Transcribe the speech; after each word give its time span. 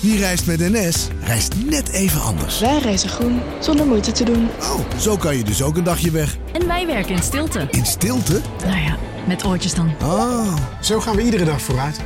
Wie 0.00 0.18
reist 0.18 0.46
met 0.46 0.58
NS, 0.58 1.08
reist 1.20 1.54
net 1.64 1.88
even 1.88 2.20
anders. 2.20 2.60
Wij 2.60 2.78
reizen 2.78 3.08
groen, 3.08 3.40
zonder 3.60 3.86
moeite 3.86 4.12
te 4.12 4.24
doen. 4.24 4.48
Oh, 4.60 4.98
zo 4.98 5.16
kan 5.16 5.36
je 5.36 5.44
dus 5.44 5.62
ook 5.62 5.76
een 5.76 5.84
dagje 5.84 6.10
weg. 6.10 6.36
En 6.52 6.66
wij 6.66 6.86
werken 6.86 7.14
in 7.14 7.22
stilte. 7.22 7.68
In 7.70 7.86
stilte? 7.86 8.40
Nou 8.66 8.80
ja, 8.80 8.96
met 9.26 9.44
oortjes 9.44 9.74
dan. 9.74 9.92
Ah. 10.00 10.56
Zo 10.80 11.00
gaan 11.00 11.16
we 11.16 11.22
iedere 11.22 11.44
dag 11.44 11.60
vooruit. 11.60 12.00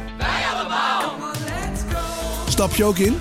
Stap 2.49 2.75
je 2.75 2.85
ook 2.85 2.99
in? 2.99 3.19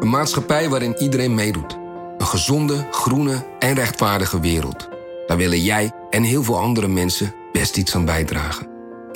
Een 0.00 0.10
maatschappij 0.10 0.68
waarin 0.68 0.96
iedereen 0.98 1.34
meedoet. 1.34 1.78
Een 2.18 2.26
gezonde, 2.26 2.86
groene 2.90 3.46
en 3.58 3.74
rechtvaardige 3.74 4.40
wereld. 4.40 4.88
Daar 5.26 5.36
willen 5.36 5.62
jij 5.62 5.92
en 6.10 6.22
heel 6.22 6.42
veel 6.42 6.58
andere 6.58 6.88
mensen 6.88 7.34
best 7.52 7.76
iets 7.76 7.94
aan 7.94 8.04
bijdragen. 8.04 8.67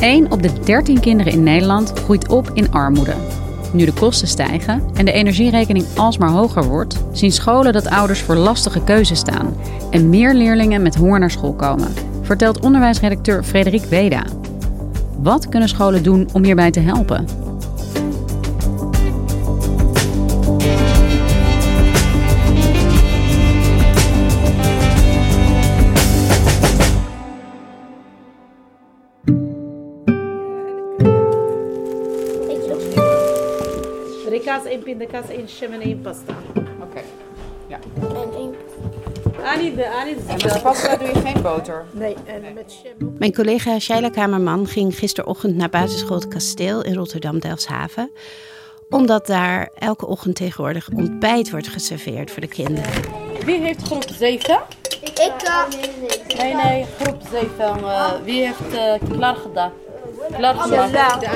Eén 0.00 0.32
op 0.32 0.42
de 0.42 0.52
13 0.64 1.00
kinderen 1.00 1.32
in 1.32 1.42
Nederland 1.42 1.92
groeit 1.92 2.28
op 2.28 2.50
in 2.54 2.72
armoede. 2.72 3.14
Nu 3.72 3.84
de 3.84 3.92
kosten 3.92 4.28
stijgen 4.28 4.82
en 4.94 5.04
de 5.04 5.12
energierekening 5.12 5.86
alsmaar 5.96 6.30
hoger 6.30 6.64
wordt, 6.64 7.04
zien 7.12 7.32
scholen 7.32 7.72
dat 7.72 7.88
ouders 7.88 8.20
voor 8.20 8.34
lastige 8.34 8.84
keuzes 8.84 9.18
staan 9.18 9.56
en 9.90 10.08
meer 10.08 10.34
leerlingen 10.34 10.82
met 10.82 10.94
honger 10.94 11.18
naar 11.18 11.30
school 11.30 11.52
komen, 11.52 11.92
vertelt 12.22 12.60
onderwijsredacteur 12.60 13.44
Frederik 13.44 13.84
Weda. 13.84 14.24
Wat 15.18 15.48
kunnen 15.48 15.68
scholen 15.68 16.02
doen 16.02 16.28
om 16.32 16.44
hierbij 16.44 16.70
te 16.70 16.80
helpen? 16.80 17.49
Één 34.70 34.82
pindakaas, 34.82 35.28
één 35.28 35.48
shim 35.48 35.72
en 35.72 35.80
één 35.80 36.00
pasta. 36.00 36.34
Oké. 36.80 37.00
Ja. 37.66 37.78
En 38.00 38.32
één... 38.38 38.54
Annie, 39.44 39.74
de, 39.74 39.90
Annie 39.90 40.14
de 40.14 40.22
En 40.26 40.36
met 40.36 40.62
pasta 40.62 40.96
doe 40.96 41.08
je 41.08 41.14
geen 41.14 41.42
boter? 41.42 41.84
Nee, 41.90 42.16
en 42.24 42.54
met 42.54 42.72
shim... 42.72 43.16
Mijn 43.18 43.34
collega 43.34 43.78
Shaila 43.78 44.08
Kamerman 44.08 44.66
ging 44.66 44.98
gisterochtend 44.98 45.56
naar 45.56 45.68
basisschool 45.68 46.16
Het 46.16 46.28
Kasteel 46.28 46.84
in 46.84 46.94
Rotterdam-Delfshaven. 46.94 48.10
Omdat 48.90 49.26
daar 49.26 49.70
elke 49.74 50.06
ochtend 50.06 50.36
tegenwoordig 50.36 50.88
ontbijt 50.96 51.50
wordt 51.50 51.68
geserveerd 51.68 52.30
voor 52.30 52.40
de 52.40 52.48
kinderen. 52.48 52.90
Wie 53.44 53.60
heeft 53.60 53.82
groep 53.82 54.04
7? 54.18 54.60
Ik. 55.00 55.32
Nee, 56.36 56.54
nee, 56.54 56.86
groep 57.00 57.20
7. 57.30 57.80
Uh, 57.80 58.12
wie 58.24 58.46
heeft 58.46 58.74
uh, 58.74 59.10
klaar 59.16 59.34
gedaan? 59.34 59.72
Klaar 60.36 60.54
gemaakt? 60.54 61.26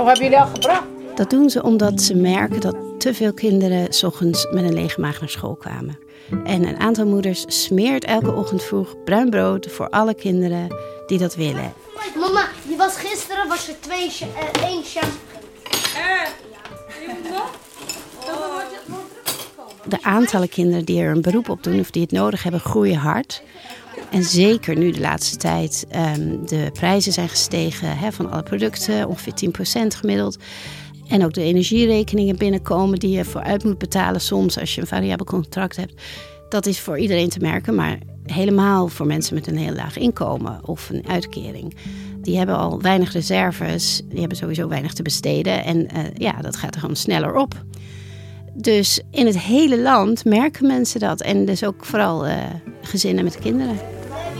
Oh, 0.00 0.06
hebben 0.06 0.24
jullie 0.24 0.40
al 0.40 0.46
gebracht? 0.46 0.82
Dat 1.14 1.30
doen 1.30 1.50
ze 1.50 1.62
omdat 1.62 2.02
ze 2.02 2.14
merken 2.14 2.60
dat 2.60 2.76
te 2.98 3.14
veel 3.14 3.32
kinderen 3.32 3.92
s 3.92 4.02
ochtends 4.02 4.46
met 4.50 4.64
een 4.64 4.72
lege 4.72 5.00
maag 5.00 5.20
naar 5.20 5.28
school 5.28 5.54
kwamen. 5.54 5.98
En 6.44 6.68
een 6.68 6.78
aantal 6.78 7.06
moeders 7.06 7.44
smeert 7.46 8.04
elke 8.04 8.32
ochtend 8.32 8.62
vroeg 8.62 9.04
bruin 9.04 9.30
brood 9.30 9.66
voor 9.66 9.88
alle 9.88 10.14
kinderen 10.14 10.76
die 11.06 11.18
dat 11.18 11.34
willen. 11.34 11.72
Mama, 12.16 12.48
je 12.68 12.76
was 12.76 12.96
gisteren 12.96 13.48
was 13.48 13.68
er 13.68 13.74
twee, 13.80 14.10
uh, 14.22 14.64
één 14.64 14.84
shampoo. 14.84 15.18
De 19.84 20.02
aantallen 20.02 20.48
kinderen 20.48 20.84
die 20.84 21.00
er 21.02 21.10
een 21.10 21.22
beroep 21.22 21.48
op 21.48 21.62
doen 21.62 21.80
of 21.80 21.90
die 21.90 22.02
het 22.02 22.10
nodig 22.10 22.42
hebben, 22.42 22.60
groeien 22.60 22.98
hard. 22.98 23.42
En 24.10 24.24
zeker 24.24 24.76
nu 24.76 24.90
de 24.90 25.00
laatste 25.00 25.36
tijd 25.36 25.86
um, 26.16 26.46
de 26.46 26.70
prijzen 26.72 27.12
zijn 27.12 27.28
gestegen 27.28 28.12
van 28.12 28.30
alle 28.30 28.42
producten, 28.42 29.08
ongeveer 29.08 29.32
10% 29.84 29.96
gemiddeld. 29.96 30.38
En 31.08 31.24
ook 31.24 31.32
de 31.32 31.42
energierekeningen 31.42 32.36
binnenkomen 32.36 32.98
die 32.98 33.10
je 33.10 33.24
vooruit 33.24 33.64
moet 33.64 33.78
betalen 33.78 34.20
soms 34.20 34.58
als 34.58 34.74
je 34.74 34.80
een 34.80 34.86
variabel 34.86 35.26
contract 35.26 35.76
hebt. 35.76 36.02
Dat 36.48 36.66
is 36.66 36.80
voor 36.80 36.98
iedereen 36.98 37.28
te 37.28 37.38
merken, 37.38 37.74
maar 37.74 37.98
helemaal 38.26 38.88
voor 38.88 39.06
mensen 39.06 39.34
met 39.34 39.46
een 39.46 39.56
heel 39.56 39.74
laag 39.74 39.96
inkomen 39.96 40.60
of 40.64 40.90
een 40.90 41.08
uitkering. 41.08 41.74
Die 42.22 42.36
hebben 42.36 42.56
al 42.56 42.80
weinig 42.80 43.12
reserves, 43.12 44.02
die 44.08 44.20
hebben 44.20 44.36
sowieso 44.38 44.68
weinig 44.68 44.92
te 44.92 45.02
besteden 45.02 45.64
en 45.64 45.76
uh, 45.76 46.02
ja, 46.14 46.32
dat 46.32 46.56
gaat 46.56 46.74
er 46.74 46.80
gewoon 46.80 46.96
sneller 46.96 47.34
op. 47.34 47.64
Dus 48.54 49.00
in 49.10 49.26
het 49.26 49.38
hele 49.38 49.80
land 49.80 50.24
merken 50.24 50.66
mensen 50.66 51.00
dat. 51.00 51.20
En 51.20 51.44
dus 51.44 51.64
ook 51.64 51.84
vooral 51.84 52.26
uh, 52.26 52.34
gezinnen 52.82 53.24
met 53.24 53.38
kinderen. 53.38 53.78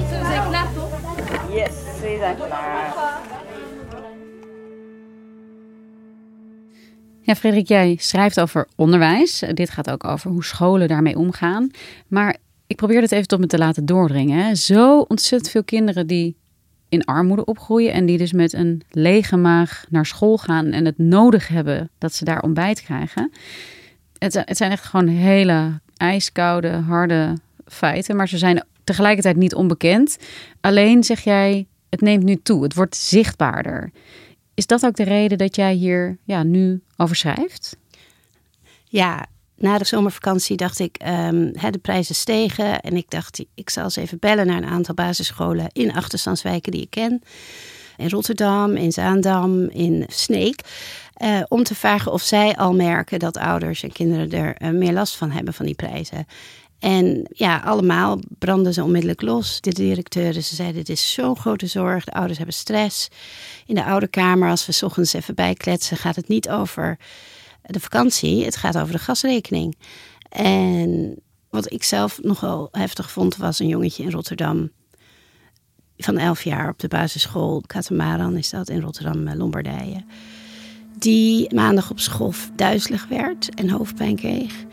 Ze 0.09 0.21
zijn 0.27 0.49
klaar 0.49 0.73
toch? 0.75 0.91
Yes, 1.55 1.73
ze 2.01 2.17
zijn 2.19 2.37
klaar. 2.37 3.19
Ja, 7.21 7.35
Frederik, 7.35 7.69
jij 7.69 7.97
schrijft 8.01 8.41
over 8.41 8.67
onderwijs. 8.77 9.45
Dit 9.55 9.71
gaat 9.71 9.91
ook 9.91 10.05
over 10.05 10.31
hoe 10.31 10.45
scholen 10.45 10.89
daarmee 10.89 11.19
omgaan. 11.19 11.71
Maar 12.09 12.37
ik 12.67 12.77
probeer 12.77 13.01
het 13.01 13.13
even 13.13 13.27
tot 13.27 13.41
me 13.41 13.47
te 13.47 13.59
laten 13.59 13.87
doordringen. 13.87 14.57
Zo 14.57 15.01
ontzettend 15.01 15.51
veel 15.51 15.65
kinderen 15.65 16.07
die 16.07 16.37
in 16.89 17.05
armoede 17.05 17.45
opgroeien 17.45 17.93
en 17.93 18.07
die 18.07 18.19
dus 18.19 18.33
met 18.33 18.53
een 18.53 18.83
lege 18.91 19.37
maag 19.37 19.85
naar 19.89 20.07
school 20.07 20.39
gaan 20.39 20.67
en 20.67 20.85
het 20.85 20.99
nodig 20.99 21.49
hebben 21.49 21.91
dat 21.99 22.15
ze 22.15 22.25
daar 22.25 22.43
ontbijt 22.43 22.83
krijgen. 22.83 23.33
Het, 24.19 24.35
het 24.45 24.57
zijn 24.57 24.71
echt 24.71 24.85
gewoon 24.85 25.09
hele 25.09 25.81
ijskoude, 25.97 26.69
harde 26.69 27.37
feiten, 27.67 28.17
maar 28.17 28.29
ze 28.29 28.39
zijn 28.39 28.65
tegelijkertijd 28.85 29.37
niet 29.37 29.55
onbekend. 29.55 30.17
Alleen 30.61 31.05
zeg 31.05 31.21
jij, 31.21 31.67
het 31.89 32.01
neemt 32.01 32.25
nu 32.25 32.37
toe, 32.37 32.63
het 32.63 32.75
wordt 32.75 32.97
zichtbaarder. 32.97 33.91
Is 34.55 34.67
dat 34.67 34.85
ook 34.85 34.97
de 34.97 35.05
reden 35.05 35.39
dat 35.39 35.57
jij 35.57 35.75
hier 35.75 36.19
ja, 36.25 36.43
nu 36.43 36.83
over 36.97 37.17
schrijft? 37.17 37.77
Ja, 38.85 39.27
na 39.57 39.79
de 39.79 39.85
zomervakantie 39.85 40.57
dacht 40.57 40.79
ik, 40.79 41.01
um, 41.07 41.53
de 41.53 41.79
prijzen 41.83 42.15
stegen. 42.15 42.81
En 42.81 42.97
ik 42.97 43.11
dacht, 43.11 43.45
ik 43.55 43.71
zal 43.71 43.85
eens 43.85 43.97
even 43.97 44.19
bellen 44.19 44.47
naar 44.47 44.57
een 44.57 44.69
aantal 44.69 44.95
basisscholen 44.95 45.67
in 45.73 45.93
achterstandswijken 45.93 46.73
die 46.73 46.83
ik 46.83 46.91
ken. 46.91 47.23
In 47.97 48.09
Rotterdam, 48.09 48.77
in 48.77 48.93
Zaandam, 48.93 49.63
in 49.63 50.05
Sneek. 50.09 50.61
Uh, 51.23 51.41
om 51.49 51.63
te 51.63 51.75
vragen 51.75 52.13
of 52.13 52.23
zij 52.23 52.57
al 52.57 52.75
merken 52.75 53.19
dat 53.19 53.37
ouders 53.37 53.83
en 53.83 53.93
kinderen 53.93 54.31
er 54.31 54.63
uh, 54.63 54.71
meer 54.71 54.93
last 54.93 55.17
van 55.17 55.31
hebben 55.31 55.55
van 55.55 55.67
die 55.67 55.75
prijzen. 55.75 56.27
En 56.81 57.27
ja, 57.33 57.59
allemaal 57.59 58.21
brandden 58.39 58.75
ze 58.75 58.83
onmiddellijk 58.83 59.23
los. 59.23 59.61
De 59.61 59.73
directeuren, 59.73 60.43
ze 60.43 60.55
zeiden, 60.55 60.77
dit 60.77 60.89
is 60.89 61.13
zo'n 61.13 61.37
grote 61.37 61.67
zorg. 61.67 62.05
De 62.05 62.13
ouders 62.13 62.37
hebben 62.37 62.57
stress. 62.57 63.09
In 63.67 63.75
de 63.75 63.85
ouderkamer, 63.85 64.51
als 64.51 64.67
we 64.67 64.73
s 64.73 64.83
ochtends 64.83 65.13
even 65.13 65.35
bijkletsen, 65.35 65.97
gaat 65.97 66.17
het 66.17 66.29
niet 66.29 66.49
over 66.49 66.99
de 67.63 67.81
vakantie. 67.81 68.45
Het 68.45 68.57
gaat 68.57 68.79
over 68.79 68.93
de 68.93 68.99
gasrekening. 68.99 69.77
En 70.29 71.17
wat 71.51 71.73
ik 71.73 71.83
zelf 71.83 72.23
nogal 72.23 72.69
heftig 72.73 73.11
vond, 73.11 73.37
was 73.37 73.59
een 73.59 73.69
jongetje 73.69 74.03
in 74.03 74.11
Rotterdam. 74.11 74.71
Van 75.97 76.19
elf 76.19 76.45
jaar 76.45 76.69
op 76.69 76.79
de 76.79 76.89
basisschool. 76.89 77.63
Katamaran 77.67 78.37
is 78.37 78.51
dat 78.51 78.69
in 78.69 78.81
Rotterdam, 78.81 79.35
Lombardije. 79.35 80.05
Die 80.99 81.55
maandag 81.55 81.91
op 81.91 82.01
school 82.01 82.33
duizelig 82.57 83.07
werd 83.09 83.55
en 83.55 83.71
hoofdpijn 83.71 84.17
kreeg. 84.17 84.65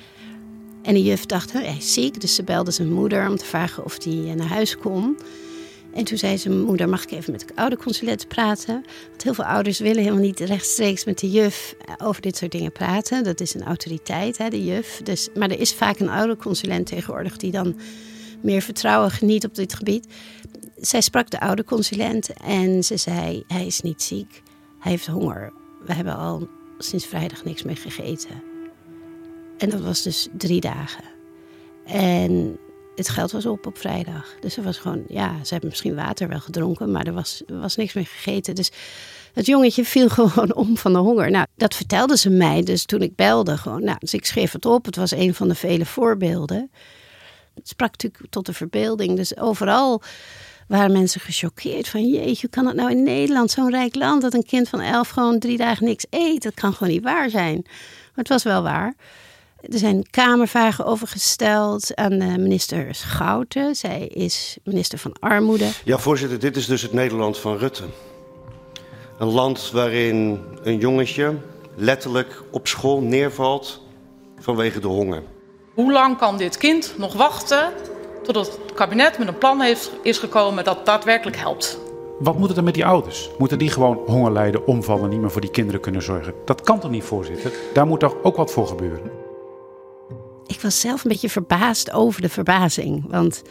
En 0.88 0.94
de 0.94 1.04
juf 1.04 1.26
dacht, 1.26 1.54
hij 1.54 1.76
is 1.78 1.94
ziek. 1.94 2.22
Dus 2.22 2.36
ze 2.36 2.44
belde 2.44 2.72
zijn 2.72 2.94
moeder 2.94 3.30
om 3.30 3.38
te 3.38 3.46
vragen 3.46 3.86
of 3.86 4.04
hij 4.04 4.34
naar 4.36 4.48
huis 4.48 4.78
kon. 4.78 5.18
En 5.94 6.04
toen 6.04 6.18
zei 6.18 6.38
zijn 6.38 6.62
moeder, 6.62 6.90
mag 6.90 7.04
ik 7.04 7.12
even 7.12 7.32
met 7.32 7.48
de 7.48 7.56
ouderconsulent 7.56 8.28
praten? 8.28 8.86
Want 9.10 9.24
heel 9.24 9.34
veel 9.34 9.44
ouders 9.44 9.80
willen 9.80 10.04
helemaal 10.04 10.24
niet 10.24 10.40
rechtstreeks 10.40 11.06
met 11.06 11.20
de 11.20 11.32
juf 11.32 11.76
over 11.98 12.22
dit 12.22 12.38
soort 12.38 12.52
dingen 12.52 12.72
praten. 12.72 13.24
Dat 13.24 13.40
is 13.40 13.54
een 13.54 13.64
autoriteit, 13.64 14.38
hè, 14.38 14.50
de 14.50 14.64
juf. 14.64 15.02
Dus, 15.04 15.30
maar 15.36 15.50
er 15.50 15.60
is 15.60 15.74
vaak 15.74 16.00
een 16.00 16.10
ouderconsulent 16.10 16.86
tegenwoordig 16.86 17.38
die 17.38 17.52
dan 17.52 17.80
meer 18.42 18.62
vertrouwen 18.62 19.12
geniet 19.12 19.46
op 19.46 19.56
dit 19.56 19.74
gebied. 19.74 20.08
Zij 20.76 21.02
sprak 21.02 21.30
de 21.30 21.40
ouderconsulent 21.40 22.30
en 22.34 22.84
ze 22.84 22.98
zei, 22.98 23.44
hij 23.48 23.66
is 23.66 23.82
niet 23.82 24.02
ziek. 24.02 24.42
Hij 24.80 24.92
heeft 24.92 25.08
honger. 25.08 25.54
We 25.86 25.94
hebben 25.94 26.18
al 26.18 26.48
sinds 26.78 27.06
vrijdag 27.06 27.44
niks 27.44 27.64
meer 27.64 27.78
gegeten. 27.78 28.56
En 29.58 29.70
dat 29.70 29.82
was 29.82 30.02
dus 30.02 30.28
drie 30.38 30.62
dagen. 30.62 31.04
En 31.86 32.60
het 32.96 33.10
geld 33.10 33.32
was 33.32 33.46
op 33.46 33.66
op 33.66 33.78
vrijdag. 33.78 34.36
Dus 34.40 34.58
er 34.58 34.64
was 34.64 34.78
gewoon, 34.78 35.04
ja, 35.08 35.44
ze 35.44 35.52
hebben 35.52 35.70
misschien 35.70 35.96
water 35.96 36.28
wel 36.28 36.40
gedronken, 36.40 36.92
maar 36.92 37.06
er 37.08 37.14
was, 37.14 37.44
was 37.48 37.76
niks 37.76 37.94
meer 37.94 38.06
gegeten. 38.06 38.56
Dus 38.56 38.72
het 39.34 39.46
jongetje 39.46 39.86
viel 39.86 40.10
gewoon 40.20 40.56
om 40.56 40.78
van 40.78 40.94
de 40.94 41.00
honger. 41.00 41.32
Nou, 41.32 41.46
dat 41.56 41.76
vertelde 41.76 42.18
ze 42.18 42.30
mij 42.30 42.64
dus 42.64 42.86
toen 42.86 43.02
ik 43.02 43.16
belde. 43.16 43.58
Gewoon. 43.58 43.84
Nou, 43.84 43.98
dus 44.00 44.14
ik 44.14 44.26
schreef 44.26 44.52
het 44.52 44.66
op. 44.66 44.86
Het 44.86 44.96
was 44.96 45.12
een 45.12 45.34
van 45.34 45.48
de 45.48 45.56
vele 45.56 45.86
voorbeelden. 45.86 46.72
Het 47.56 47.68
sprak 47.68 47.92
natuurlijk 47.92 48.24
tot 48.30 48.46
de 48.46 48.54
verbeelding. 48.54 49.16
Dus 49.16 49.38
overal 49.38 50.02
waren 50.68 50.92
mensen 50.92 51.22
gechoqueerd 51.22 51.88
van... 51.88 52.08
jeetje, 52.08 52.42
hoe 52.42 52.50
kan 52.50 52.66
het 52.66 52.76
nou 52.76 52.92
in 52.92 53.04
Nederland, 53.04 53.52
zo'n 53.52 53.70
rijk 53.70 53.96
land... 53.96 54.22
dat 54.22 54.34
een 54.34 54.46
kind 54.46 54.70
van 54.70 54.82
elf 54.82 55.10
gewoon 55.10 55.40
drie 55.40 55.58
dagen 55.58 55.86
niks 55.86 56.06
eet? 56.10 56.44
Dat 56.44 56.54
kan 56.54 56.74
gewoon 56.74 56.94
niet 56.94 57.04
waar 57.04 57.30
zijn. 57.30 57.62
Maar 57.64 58.26
het 58.26 58.28
was 58.28 58.44
wel 58.44 58.64
waar. 58.64 58.96
Er 59.62 59.80
zijn 59.80 60.06
kamervragen 60.10 60.86
over 60.86 61.08
gesteld 61.08 61.96
aan 61.96 62.18
minister 62.18 62.96
Schouten. 62.96 63.76
Zij 63.76 64.08
is 64.08 64.58
minister 64.64 64.98
van 64.98 65.16
Armoede. 65.20 65.70
Ja, 65.84 65.98
voorzitter, 65.98 66.40
dit 66.40 66.56
is 66.56 66.66
dus 66.66 66.82
het 66.82 66.94
Nederland 66.94 67.38
van 67.38 67.58
Rutte. 67.58 67.84
Een 69.18 69.28
land 69.28 69.72
waarin 69.72 70.40
een 70.64 70.78
jongetje 70.78 71.36
letterlijk 71.76 72.44
op 72.52 72.68
school 72.68 73.02
neervalt 73.02 73.82
vanwege 74.40 74.80
de 74.80 74.88
honger. 74.88 75.24
Hoe 75.74 75.92
lang 75.92 76.18
kan 76.18 76.38
dit 76.38 76.58
kind 76.58 76.94
nog 76.98 77.14
wachten 77.14 77.74
totdat 78.24 78.48
het 78.48 78.74
kabinet 78.74 79.18
met 79.18 79.28
een 79.28 79.38
plan 79.38 79.62
heeft, 79.62 79.92
is 80.04 80.18
gekomen 80.18 80.64
dat 80.64 80.86
daadwerkelijk 80.86 81.38
helpt? 81.38 81.80
Wat 82.20 82.38
moet 82.38 82.50
er 82.50 82.56
dan 82.56 82.64
met 82.64 82.74
die 82.74 82.86
ouders? 82.86 83.30
Moeten 83.38 83.58
die 83.60 83.70
gewoon 83.70 84.00
honger 84.06 84.32
lijden, 84.32 84.68
omvallen, 84.68 85.10
niet 85.10 85.20
meer 85.20 85.32
voor 85.32 85.42
die 85.42 85.52
kinderen 85.52 85.82
kunnen 85.82 86.02
zorgen? 86.02 86.34
Dat 86.46 86.62
kan 86.62 86.80
toch 86.80 86.92
niet, 86.92 87.04
voorzitter? 87.04 87.52
Daar 87.74 87.88
moet 87.88 88.00
toch 88.00 88.16
ook 88.24 88.36
wat 88.36 88.52
voor 88.52 88.68
gebeuren? 88.68 89.17
Ik 90.58 90.64
was 90.64 90.80
zelf 90.80 91.04
een 91.04 91.12
beetje 91.12 91.30
verbaasd 91.30 91.92
over 91.92 92.22
de 92.22 92.30
verbazing. 92.30 93.04
Want 93.08 93.42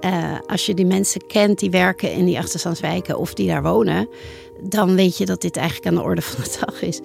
uh, 0.00 0.38
als 0.46 0.66
je 0.66 0.74
die 0.74 0.86
mensen 0.86 1.26
kent 1.26 1.58
die 1.58 1.70
werken 1.70 2.12
in 2.12 2.24
die 2.24 2.38
achterstandswijken 2.38 3.18
of 3.18 3.34
die 3.34 3.48
daar 3.48 3.62
wonen, 3.62 4.08
dan 4.68 4.94
weet 4.94 5.18
je 5.18 5.26
dat 5.26 5.40
dit 5.40 5.56
eigenlijk 5.56 5.86
aan 5.86 5.94
de 5.94 6.02
orde 6.02 6.22
van 6.22 6.44
de 6.44 6.56
dag 6.66 6.82
is. 6.82 7.00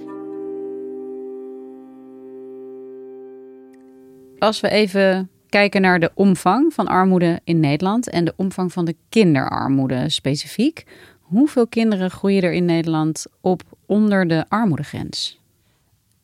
Als 4.39 4.59
we 4.59 4.69
even 4.69 5.29
kijken 5.49 5.81
naar 5.81 5.99
de 5.99 6.11
omvang 6.13 6.73
van 6.73 6.87
armoede 6.87 7.39
in 7.43 7.59
Nederland 7.59 8.09
en 8.09 8.25
de 8.25 8.33
omvang 8.35 8.73
van 8.73 8.85
de 8.85 8.95
kinderarmoede 9.09 10.09
specifiek. 10.09 10.83
Hoeveel 11.19 11.67
kinderen 11.67 12.11
groeien 12.11 12.43
er 12.43 12.53
in 12.53 12.65
Nederland 12.65 13.25
op 13.41 13.61
onder 13.85 14.27
de 14.27 14.45
armoedegrens? 14.47 15.39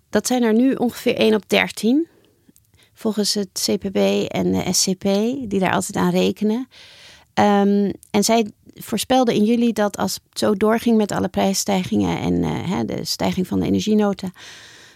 Dat 0.10 0.28
zijn 0.28 0.44
er 0.44 0.54
nu 0.54 0.74
ongeveer 0.74 1.16
1 1.16 1.34
op 1.34 1.50
13 1.50 2.08
volgens 2.96 3.34
het 3.34 3.68
CPB 3.70 3.98
en 4.28 4.52
de 4.52 4.74
SCP, 4.74 5.04
die 5.50 5.60
daar 5.60 5.74
altijd 5.74 5.96
aan 5.96 6.12
rekenen. 6.12 6.68
Um, 7.34 7.92
en 8.12 8.24
zij 8.24 8.52
voorspelden 8.74 9.34
in 9.36 9.44
juli 9.44 9.74
dat 9.74 9.98
als 9.98 10.14
het 10.14 10.40
zo 10.40 10.54
doorging 10.54 10.98
met 10.98 11.12
alle 11.12 11.28
prijsstijgingen 11.28 12.20
en 12.20 12.34
uh, 12.34 12.80
de 12.86 13.06
stijging 13.06 13.48
van 13.48 13.60
de 13.60 13.66
energienota, 13.66 14.32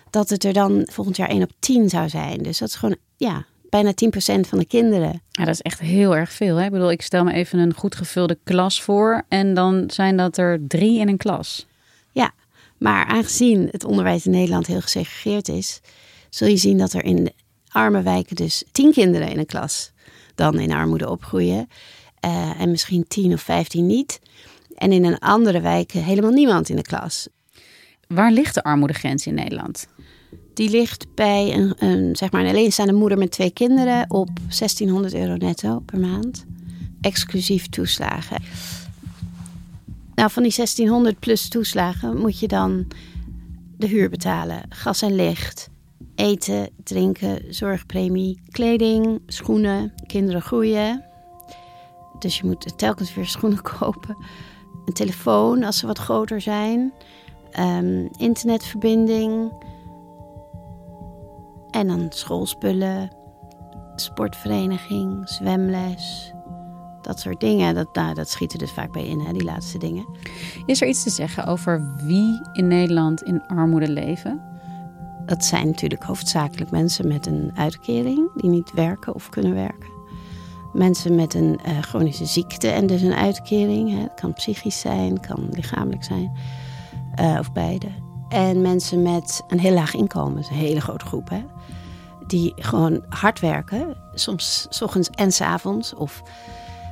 dat 0.09 0.29
het 0.29 0.43
er 0.43 0.53
dan 0.53 0.87
volgend 0.91 1.17
jaar 1.17 1.29
1 1.29 1.43
op 1.43 1.51
10 1.59 1.89
zou 1.89 2.09
zijn. 2.09 2.37
Dus 2.37 2.57
dat 2.57 2.67
is 2.67 2.75
gewoon, 2.75 2.97
ja, 3.17 3.45
bijna 3.69 3.91
10% 3.91 3.95
van 4.39 4.57
de 4.57 4.65
kinderen. 4.65 5.21
Ja, 5.29 5.45
dat 5.45 5.53
is 5.53 5.61
echt 5.61 5.79
heel 5.79 6.15
erg 6.15 6.31
veel. 6.31 6.55
Hè? 6.55 6.65
Ik 6.65 6.71
bedoel, 6.71 6.91
ik 6.91 7.01
stel 7.01 7.23
me 7.23 7.33
even 7.33 7.59
een 7.59 7.73
goed 7.73 7.95
gevulde 7.95 8.37
klas 8.43 8.81
voor 8.81 9.23
en 9.27 9.53
dan 9.53 9.83
zijn 9.87 10.17
dat 10.17 10.37
er 10.37 10.59
drie 10.67 10.99
in 10.99 11.07
een 11.07 11.17
klas. 11.17 11.67
Ja, 12.11 12.31
maar 12.77 13.05
aangezien 13.05 13.67
het 13.71 13.83
onderwijs 13.83 14.25
in 14.25 14.31
Nederland 14.31 14.67
heel 14.67 14.81
gesegregeerd 14.81 15.47
is, 15.47 15.81
zul 16.29 16.47
je 16.47 16.57
zien 16.57 16.77
dat 16.77 16.93
er 16.93 17.03
in 17.03 17.31
arme 17.69 18.01
wijken 18.01 18.35
dus 18.35 18.63
tien 18.71 18.91
kinderen 18.91 19.29
in 19.29 19.39
een 19.39 19.45
klas 19.45 19.91
dan 20.35 20.59
in 20.59 20.71
armoede 20.71 21.09
opgroeien. 21.09 21.69
Uh, 22.25 22.61
en 22.61 22.71
misschien 22.71 23.05
tien 23.07 23.33
of 23.33 23.41
vijftien 23.41 23.85
niet. 23.85 24.19
En 24.75 24.91
in 24.91 25.05
een 25.05 25.19
andere 25.19 25.61
wijk 25.61 25.91
helemaal 25.91 26.31
niemand 26.31 26.69
in 26.69 26.75
de 26.75 26.81
klas. 26.81 27.27
Waar 28.07 28.31
ligt 28.31 28.53
de 28.53 28.63
armoedegrens 28.63 29.27
in 29.27 29.33
Nederland? 29.33 29.87
Die 30.53 30.69
ligt 30.69 31.05
bij 31.15 31.53
een, 31.53 31.73
een, 31.77 32.15
zeg 32.15 32.31
maar 32.31 32.41
een 32.41 32.49
alleenstaande 32.49 32.93
moeder 32.93 33.17
met 33.17 33.31
twee 33.31 33.51
kinderen 33.51 34.05
op 34.11 34.29
1600 34.35 35.13
euro 35.13 35.35
netto 35.35 35.79
per 35.79 35.99
maand. 35.99 36.45
Exclusief 37.01 37.67
toeslagen. 37.67 38.41
Nou, 40.15 40.31
van 40.31 40.43
die 40.43 40.53
1600 40.55 41.19
plus 41.19 41.47
toeslagen 41.47 42.17
moet 42.17 42.39
je 42.39 42.47
dan 42.47 42.87
de 43.77 43.87
huur 43.87 44.09
betalen, 44.09 44.61
gas 44.69 45.01
en 45.01 45.15
licht, 45.15 45.69
eten, 46.19 46.69
drinken, 46.83 47.53
zorgpremie, 47.53 48.41
kleding, 48.49 49.21
schoenen. 49.25 49.93
Kinderen 50.05 50.41
groeien. 50.41 51.05
Dus 52.19 52.37
je 52.37 52.45
moet 52.45 52.77
telkens 52.77 53.13
weer 53.13 53.25
schoenen 53.25 53.61
kopen. 53.79 54.17
Een 54.85 54.93
telefoon 54.93 55.63
als 55.63 55.77
ze 55.77 55.87
wat 55.87 55.97
groter 55.97 56.41
zijn. 56.41 56.93
Um, 57.59 58.09
internetverbinding. 58.17 59.51
En 61.69 61.87
dan 61.87 62.05
schoolspullen, 62.09 63.15
sportvereniging, 63.95 65.29
zwemles. 65.29 66.33
Dat 67.01 67.19
soort 67.19 67.39
dingen, 67.39 67.75
dat, 67.75 67.95
nou, 67.95 68.13
dat 68.13 68.29
schiet 68.29 68.53
er 68.53 68.59
dus 68.59 68.71
vaak 68.71 68.91
bij 68.91 69.05
in, 69.05 69.19
hè, 69.19 69.33
die 69.33 69.43
laatste 69.43 69.77
dingen. 69.77 70.05
Is 70.65 70.81
er 70.81 70.87
iets 70.87 71.03
te 71.03 71.09
zeggen 71.09 71.45
over 71.45 71.95
wie 72.05 72.49
in 72.53 72.67
Nederland 72.67 73.23
in 73.23 73.47
armoede 73.47 73.89
leven? 73.89 74.49
Dat 75.29 75.45
zijn 75.45 75.65
natuurlijk 75.65 76.03
hoofdzakelijk 76.03 76.71
mensen 76.71 77.07
met 77.07 77.25
een 77.25 77.51
uitkering 77.55 78.29
die 78.35 78.49
niet 78.49 78.71
werken 78.73 79.15
of 79.15 79.29
kunnen 79.29 79.53
werken. 79.53 79.89
Mensen 80.73 81.15
met 81.15 81.33
een 81.33 81.59
uh, 81.67 81.79
chronische 81.79 82.25
ziekte 82.25 82.67
en 82.67 82.87
dus 82.87 83.01
een 83.01 83.13
uitkering. 83.13 83.91
Hè. 83.91 84.05
Kan 84.15 84.33
psychisch 84.33 84.79
zijn, 84.79 85.19
kan 85.19 85.47
lichamelijk 85.51 86.03
zijn, 86.03 86.31
uh, 87.19 87.37
of 87.39 87.51
beide. 87.51 87.87
En 88.29 88.61
mensen 88.61 89.01
met 89.01 89.43
een 89.47 89.59
heel 89.59 89.73
laag 89.73 89.93
inkomen, 89.93 90.35
dat 90.35 90.43
is 90.43 90.49
een 90.49 90.65
hele 90.65 90.81
grote 90.81 91.05
groep. 91.05 91.29
Hè. 91.29 91.43
Die 92.27 92.53
gewoon 92.55 93.03
hard 93.09 93.39
werken, 93.39 93.97
soms 94.13 94.67
s 94.69 94.81
ochtends 94.81 95.09
en 95.09 95.31
s 95.31 95.41
avonds. 95.41 95.93
Of 95.93 96.23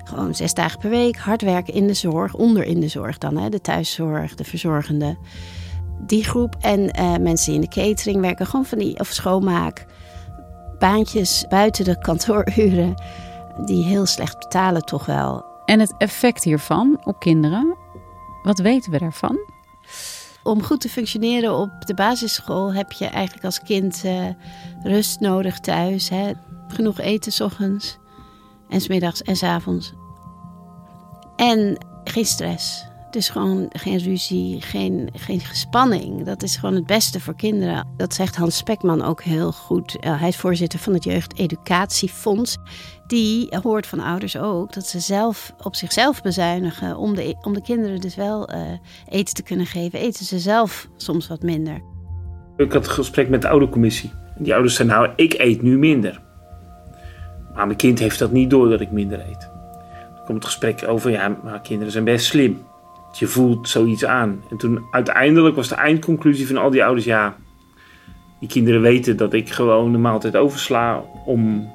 gewoon 0.04 0.36
zes 0.36 0.54
dagen 0.54 0.80
per 0.80 0.90
week 0.90 1.18
hard 1.18 1.42
werken 1.42 1.74
in 1.74 1.88
de 1.88 1.94
zorg, 1.94 2.34
onder 2.34 2.64
in 2.64 2.80
de 2.80 2.88
zorg 2.88 3.18
dan. 3.18 3.38
Hè. 3.38 3.50
De 3.50 3.62
thuiszorg, 3.62 4.36
de 4.36 4.44
verzorgende 4.44 5.18
die 6.00 6.24
groep 6.24 6.56
en 6.60 7.00
uh, 7.00 7.16
mensen 7.16 7.54
in 7.54 7.62
de 7.62 7.68
catering 7.68 8.22
werken 8.22 8.46
gewoon 8.46 8.66
van 8.66 8.78
die, 8.78 9.00
of 9.00 9.08
schoonmaak, 9.08 9.86
baantjes 10.80 11.46
buiten 11.50 11.86
de 11.86 12.00
kantooruren, 12.08 12.94
die 13.66 13.84
heel 13.84 14.06
slecht 14.06 14.40
betalen 14.40 14.82
toch 14.82 15.06
wel. 15.06 15.46
En 15.66 15.80
het 15.80 15.94
effect 15.98 16.44
hiervan 16.44 17.00
op 17.04 17.20
kinderen, 17.20 17.76
wat 18.44 18.60
weten 18.60 18.92
we 18.92 18.98
daarvan? 18.98 19.38
Om 20.44 20.64
goed 20.64 20.82
te 20.82 20.90
functioneren 20.90 21.54
op 21.54 21.86
de 21.86 21.94
basisschool 21.94 22.74
heb 22.74 22.92
je 22.92 23.06
eigenlijk 23.06 23.46
als 23.46 23.62
kind 23.62 24.02
uh, 24.06 24.26
rust 24.84 25.20
nodig 25.20 25.60
thuis. 25.60 26.10
Hè? 26.10 26.32
Genoeg 26.68 27.00
eten 27.00 27.32
s 27.32 27.40
ochtends 27.40 27.98
en 28.70 28.82
smiddags 28.82 29.22
en 29.22 29.36
s 29.36 29.44
avonds. 29.44 29.94
En 31.36 31.78
geen 32.04 32.26
stress. 32.26 32.86
Dus 33.18 33.30
gewoon 33.30 33.66
geen 33.70 33.98
ruzie, 33.98 34.62
geen, 34.62 35.10
geen 35.14 35.40
gespanning. 35.40 36.26
Dat 36.26 36.44
is 36.44 36.56
gewoon 36.56 36.76
het 36.76 36.86
beste 36.86 37.20
voor 37.20 37.36
kinderen. 37.36 37.88
Dat 37.96 38.14
zegt 38.14 38.36
Hans 38.36 38.58
Spekman 38.58 39.02
ook 39.02 39.24
heel 39.24 39.52
goed. 39.52 39.98
Uh, 40.00 40.20
hij 40.20 40.28
is 40.28 40.36
voorzitter 40.36 40.80
van 40.80 40.94
het 40.94 41.04
Jeugdeducatiefonds. 41.04 42.58
Die 43.08 43.58
hoort 43.64 43.88
van 43.88 44.00
ouders 44.00 44.38
ook 44.38 44.74
dat 44.74 44.86
ze 44.86 45.00
zelf 45.00 45.54
op 45.64 45.76
zichzelf 45.76 46.22
bezuinigen. 46.22 46.98
Om 46.98 47.16
de, 47.16 47.36
om 47.42 47.54
de 47.54 47.62
kinderen 47.62 48.02
dus 48.02 48.16
wel 48.16 48.54
uh, 48.54 48.62
eten 49.10 49.36
te 49.36 49.44
kunnen 49.44 49.66
geven. 49.66 50.00
Eten 50.00 50.26
ze 50.26 50.40
zelf 50.40 50.88
soms 50.98 51.28
wat 51.28 51.42
minder. 51.42 51.82
Ik 52.58 52.72
had 52.72 52.86
een 52.86 52.92
gesprek 52.92 53.30
met 53.30 53.42
de 53.42 53.50
oudercommissie. 53.50 54.12
Die 54.38 54.54
ouders 54.54 54.76
zeiden 54.76 54.98
nou, 54.98 55.14
ik 55.16 55.34
eet 55.38 55.62
nu 55.62 55.78
minder. 55.78 56.22
Maar 57.54 57.66
mijn 57.66 57.78
kind 57.78 58.00
heeft 58.00 58.20
dat 58.20 58.32
niet 58.32 58.50
door 58.50 58.70
dat 58.70 58.82
ik 58.82 58.92
minder 58.92 59.20
eet. 59.20 59.50
Dan 60.16 60.26
komt 60.26 60.44
het 60.44 60.46
gesprek 60.46 60.84
over, 60.88 61.12
ja, 61.12 61.38
maar 61.44 61.62
kinderen 61.62 61.92
zijn 61.92 62.04
best 62.04 62.26
slim 62.26 62.66
je 63.20 63.28
voelt 63.28 63.70
zoiets 63.70 64.06
aan. 64.06 64.44
En 64.50 64.58
toen 64.58 64.86
uiteindelijk 64.92 65.56
was 65.56 65.68
de 65.68 65.76
eindconclusie 65.76 66.48
van 66.48 66.58
al 66.58 66.70
die 66.70 66.84
ouders: 66.84 67.06
ja, 67.06 67.36
die 68.40 68.50
kinderen 68.50 68.82
weten 68.82 69.18
dat 69.18 69.34
ik 69.34 69.50
gewoon 69.50 69.92
de 69.92 69.98
maaltijd 69.98 70.36
oversla 70.36 71.04
om 71.26 71.72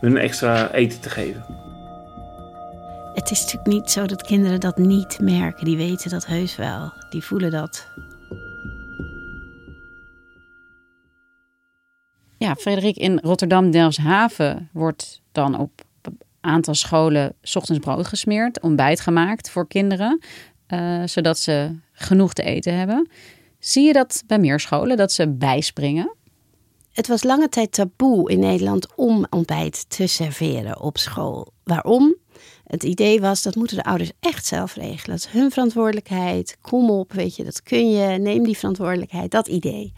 hun 0.00 0.16
extra 0.16 0.70
eten 0.72 1.00
te 1.00 1.10
geven. 1.10 1.44
Het 3.14 3.30
is 3.30 3.40
natuurlijk 3.40 3.72
niet 3.72 3.90
zo 3.90 4.06
dat 4.06 4.22
kinderen 4.22 4.60
dat 4.60 4.78
niet 4.78 5.18
merken. 5.20 5.64
Die 5.64 5.76
weten 5.76 6.10
dat 6.10 6.26
heus 6.26 6.56
wel. 6.56 6.92
Die 7.10 7.24
voelen 7.24 7.50
dat. 7.50 7.88
Ja, 12.38 12.54
Frederik, 12.54 12.96
in 12.96 13.18
Rotterdam-Delfshaven 13.22 14.68
wordt 14.72 15.22
dan 15.32 15.58
op 15.58 15.70
een 16.02 16.18
aantal 16.40 16.74
scholen 16.74 17.34
ochtends 17.54 17.80
brood 17.80 18.06
gesmeerd, 18.06 18.60
ontbijt 18.60 19.00
gemaakt 19.00 19.50
voor 19.50 19.68
kinderen. 19.68 20.20
Uh, 20.72 21.02
zodat 21.04 21.38
ze 21.38 21.76
genoeg 21.92 22.32
te 22.32 22.42
eten 22.42 22.78
hebben. 22.78 23.08
Zie 23.58 23.86
je 23.86 23.92
dat 23.92 24.22
bij 24.26 24.38
meer 24.38 24.60
scholen, 24.60 24.96
dat 24.96 25.12
ze 25.12 25.28
bijspringen? 25.28 26.14
Het 26.92 27.06
was 27.06 27.22
lange 27.22 27.48
tijd 27.48 27.72
taboe 27.72 28.30
in 28.30 28.38
Nederland 28.38 28.86
om 28.94 29.26
ontbijt 29.30 29.84
te 29.90 30.06
serveren 30.06 30.80
op 30.80 30.98
school. 30.98 31.52
Waarom? 31.64 32.16
Het 32.64 32.82
idee 32.82 33.20
was 33.20 33.42
dat 33.42 33.54
moeten 33.54 33.76
de 33.76 33.84
ouders 33.84 34.10
echt 34.20 34.46
zelf 34.46 34.74
regelen. 34.74 35.16
Dat 35.16 35.26
is 35.26 35.32
hun 35.32 35.50
verantwoordelijkheid. 35.50 36.56
Kom 36.60 36.90
op, 36.90 37.12
weet 37.12 37.36
je, 37.36 37.44
dat 37.44 37.62
kun 37.62 37.90
je. 37.90 38.18
Neem 38.18 38.44
die 38.44 38.56
verantwoordelijkheid. 38.56 39.30
Dat 39.30 39.48
idee. 39.48 39.92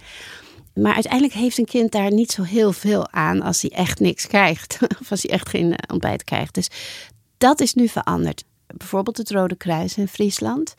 Maar 0.75 0.95
uiteindelijk 0.95 1.33
heeft 1.33 1.59
een 1.59 1.65
kind 1.65 1.93
daar 1.93 2.13
niet 2.13 2.31
zo 2.31 2.43
heel 2.43 2.73
veel 2.73 3.11
aan 3.11 3.43
als 3.43 3.63
hij 3.63 3.71
echt 3.71 4.01
niks 4.01 4.27
krijgt. 4.27 4.79
Of 5.01 5.11
als 5.11 5.23
hij 5.23 5.31
echt 5.31 5.49
geen 5.49 5.77
eh, 5.77 5.93
ontbijt 5.93 6.25
krijgt. 6.25 6.55
Dus 6.55 6.69
dat 7.39 7.61
is 7.61 7.75
nu 7.75 7.89
veranderd. 7.89 8.45
Bijvoorbeeld 8.77 9.17
het 9.17 9.31
Rode 9.31 9.57
Kruis 9.57 9.97
in 9.97 10.09
Friesland. 10.09 10.75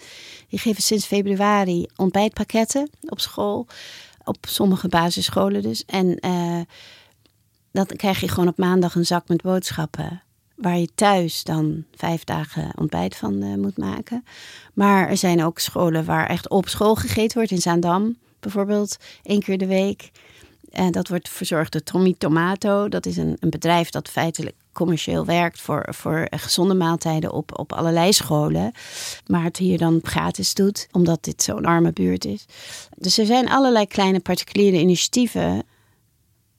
Die 0.49 0.59
geven 0.59 0.83
sinds 0.83 1.05
februari 1.05 1.87
ontbijtpakketten 1.95 2.89
op 3.01 3.19
school. 3.19 3.67
Op 4.23 4.37
sommige 4.41 4.87
basisscholen 4.87 5.61
dus. 5.61 5.85
En 5.85 6.17
uh, 6.25 6.59
dan 7.71 7.85
krijg 7.85 8.19
je 8.19 8.27
gewoon 8.27 8.47
op 8.47 8.57
maandag 8.57 8.95
een 8.95 9.05
zak 9.05 9.27
met 9.27 9.41
boodschappen. 9.41 10.21
Waar 10.55 10.77
je 10.77 10.89
thuis 10.95 11.43
dan 11.43 11.85
vijf 11.95 12.23
dagen 12.23 12.71
ontbijt 12.75 13.15
van 13.15 13.43
uh, 13.43 13.55
moet 13.55 13.77
maken. 13.77 14.25
Maar 14.73 15.09
er 15.09 15.17
zijn 15.17 15.43
ook 15.43 15.59
scholen 15.59 16.05
waar 16.05 16.27
echt 16.27 16.49
op 16.49 16.67
school 16.67 16.95
gegeten 16.95 17.37
wordt. 17.37 17.51
In 17.51 17.61
Zaandam 17.61 18.17
bijvoorbeeld, 18.39 18.97
één 19.23 19.41
keer 19.41 19.57
de 19.57 19.67
week. 19.67 20.11
En 20.71 20.91
dat 20.91 21.07
wordt 21.07 21.29
verzorgd 21.29 21.71
door 21.71 21.83
Tommy 21.83 22.15
Tomato. 22.17 22.89
Dat 22.89 23.05
is 23.05 23.17
een, 23.17 23.37
een 23.39 23.49
bedrijf 23.49 23.89
dat 23.89 24.09
feitelijk 24.09 24.55
commercieel 24.73 25.25
werkt 25.25 25.61
voor, 25.61 25.85
voor 25.89 26.27
gezonde 26.29 26.73
maaltijden 26.73 27.31
op, 27.31 27.59
op 27.59 27.73
allerlei 27.73 28.13
scholen. 28.13 28.71
Maar 29.27 29.43
het 29.43 29.57
hier 29.57 29.77
dan 29.77 29.99
gratis 30.03 30.53
doet, 30.53 30.87
omdat 30.91 31.23
dit 31.23 31.43
zo'n 31.43 31.65
arme 31.65 31.93
buurt 31.93 32.25
is. 32.25 32.45
Dus 32.97 33.17
er 33.17 33.25
zijn 33.25 33.49
allerlei 33.49 33.87
kleine 33.87 34.19
particuliere 34.19 34.79
initiatieven 34.79 35.63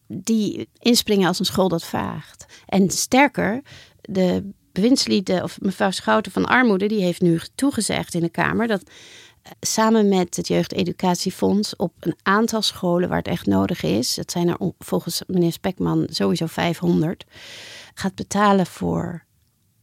die 0.07 0.69
inspringen 0.79 1.29
als 1.29 1.39
een 1.39 1.45
school 1.45 1.69
dat 1.69 1.85
vraagt. 1.85 2.47
En 2.67 2.91
sterker, 2.91 3.63
de 4.01 4.51
bewindslieden 4.73 5.43
of 5.43 5.61
mevrouw 5.61 5.91
Schouten 5.91 6.33
van 6.33 6.47
Armoede, 6.47 6.87
die 6.87 7.03
heeft 7.03 7.21
nu 7.21 7.41
toegezegd 7.55 8.15
in 8.15 8.21
de 8.21 8.29
Kamer 8.29 8.67
dat 8.67 8.83
samen 9.61 10.09
met 10.09 10.37
het 10.37 10.49
Jeugdeducatiefonds 10.49 11.77
op 11.77 11.93
een 12.01 12.17
aantal 12.23 12.63
scholen 12.63 13.09
waar 13.09 13.19
het 13.19 13.29
echt 13.29 13.47
nodig 13.47 13.83
is, 13.83 14.15
dat 14.15 14.31
zijn 14.31 14.49
er 14.49 14.57
volgens 14.79 15.23
meneer 15.27 15.53
Spekman 15.53 16.07
sowieso 16.11 16.47
500, 16.47 17.25
gaat 17.95 18.15
betalen 18.15 18.67
voor 18.67 19.25